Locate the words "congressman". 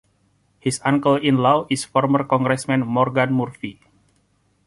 2.23-2.79